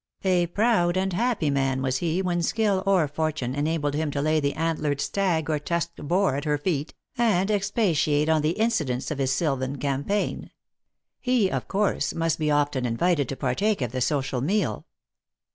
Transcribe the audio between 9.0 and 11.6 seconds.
of his sylvan campaign. He,